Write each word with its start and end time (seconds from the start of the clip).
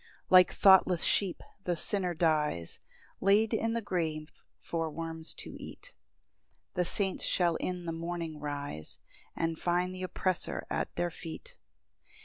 4 0.29 0.35
Like 0.37 0.51
thoughtless 0.51 1.03
sheep 1.03 1.43
the 1.65 1.77
sinner 1.77 2.15
dies, 2.15 2.79
Laid 3.19 3.53
in 3.53 3.73
the 3.73 3.83
grave 3.83 4.31
for 4.59 4.89
worms 4.89 5.35
to 5.35 5.51
eat; 5.59 5.93
The 6.73 6.85
saints 6.85 7.23
shall 7.23 7.55
in 7.57 7.85
the 7.85 7.91
morning 7.91 8.39
rise, 8.39 8.97
And 9.35 9.59
find 9.59 9.93
th' 9.93 10.01
oppressor 10.01 10.65
at 10.71 10.95
their 10.95 11.11
feet. 11.11 11.55